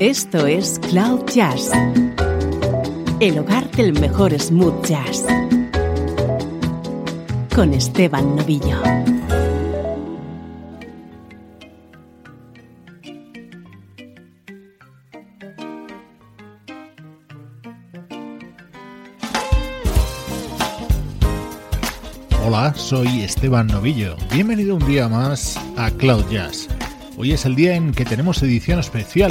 Esto 0.00 0.46
es 0.46 0.78
Cloud 0.78 1.26
Jazz, 1.26 1.70
el 3.20 3.38
hogar 3.38 3.70
del 3.72 3.92
mejor 4.00 4.32
smooth 4.32 4.82
jazz, 4.86 5.26
con 7.54 7.74
Esteban 7.74 8.34
Novillo. 8.34 8.80
Hola, 22.46 22.72
soy 22.74 23.20
Esteban 23.20 23.66
Novillo. 23.66 24.16
Bienvenido 24.32 24.76
un 24.76 24.86
día 24.86 25.10
más 25.10 25.60
a 25.76 25.90
Cloud 25.90 26.24
Jazz. 26.30 26.68
Hoy 27.18 27.32
es 27.32 27.44
el 27.44 27.54
día 27.54 27.74
en 27.74 27.92
que 27.92 28.06
tenemos 28.06 28.42
edición 28.42 28.78
especial 28.78 29.30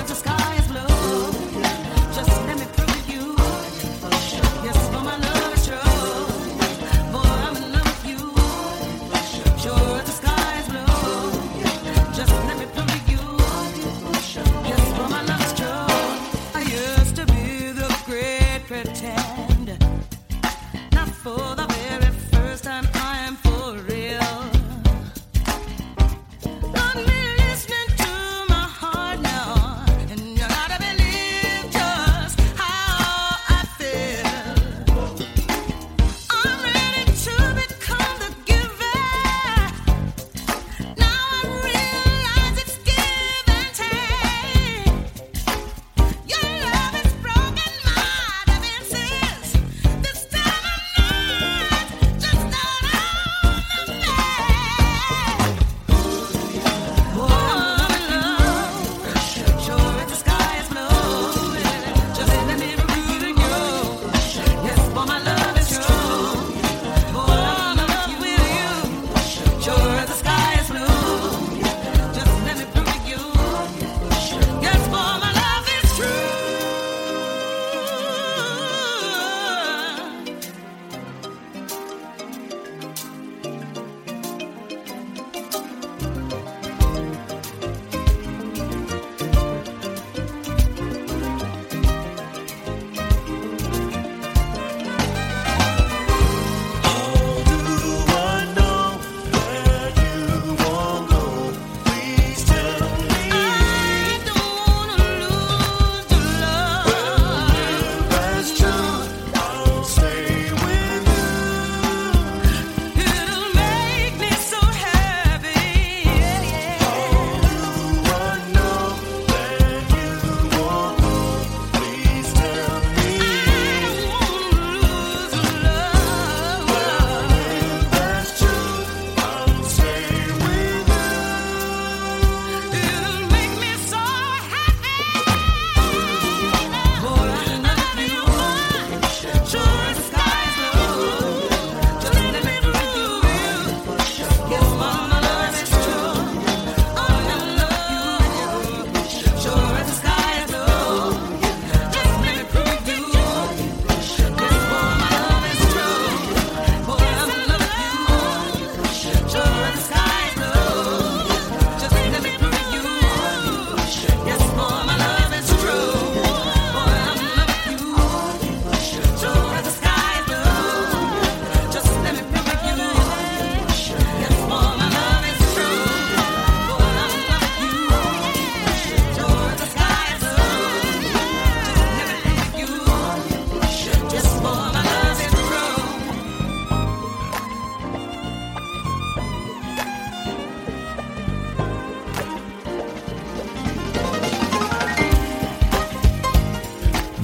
Francisco. 0.00 0.29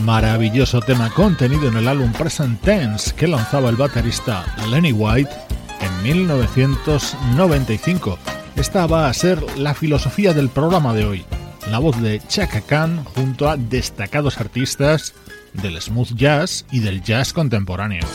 Maravilloso 0.06 0.80
tema 0.80 1.10
contenido 1.10 1.66
en 1.66 1.76
el 1.78 1.88
álbum 1.88 2.12
Present 2.12 2.60
Tense 2.60 3.12
que 3.12 3.26
lanzaba 3.26 3.70
el 3.70 3.76
baterista 3.76 4.44
Lenny 4.70 4.92
White 4.92 5.32
en 5.80 6.02
1995. 6.04 8.16
Esta 8.54 8.86
va 8.86 9.08
a 9.08 9.14
ser 9.14 9.42
la 9.58 9.74
filosofía 9.74 10.32
del 10.32 10.48
programa 10.48 10.94
de 10.94 11.06
hoy. 11.06 11.24
La 11.72 11.80
voz 11.80 12.00
de 12.00 12.22
Chaka 12.28 12.60
Khan 12.60 13.02
junto 13.16 13.50
a 13.50 13.56
destacados 13.56 14.38
artistas 14.38 15.12
del 15.54 15.82
smooth 15.82 16.14
jazz 16.14 16.66
y 16.70 16.78
del 16.78 17.02
jazz 17.02 17.32
contemporáneo. 17.32 18.06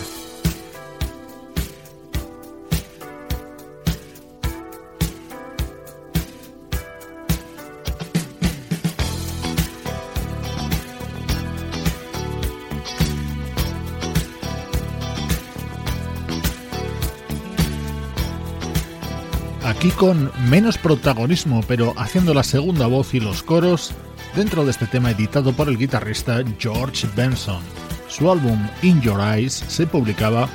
Aquí 19.82 19.90
con 19.90 20.32
menos 20.48 20.78
protagonismo, 20.78 21.64
pero 21.68 21.96
haciendo 21.98 22.36
la 22.36 22.44
segunda 22.44 22.86
voz 22.86 23.16
y 23.16 23.20
los 23.20 23.42
coros 23.42 23.94
dentro 24.36 24.64
de 24.64 24.70
este 24.70 24.86
tema 24.86 25.10
editado 25.10 25.54
por 25.54 25.70
el 25.70 25.78
guitarrista 25.80 26.44
George 26.60 27.08
Benson. 27.16 27.64
Su 28.08 28.32
álbum 28.32 28.60
In 28.84 29.02
Your 29.02 29.20
Eyes 29.20 29.54
se 29.54 29.88
publicaba 29.88 30.48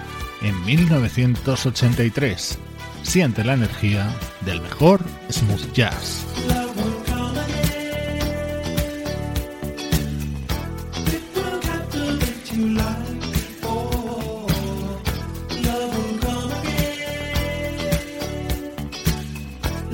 en 0.42 0.64
1983. 0.64 2.56
Siente 3.02 3.42
la 3.42 3.54
energía 3.54 4.14
del 4.42 4.60
mejor 4.60 5.00
smooth 5.28 5.72
jazz. 5.72 6.24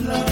love. 0.05 0.32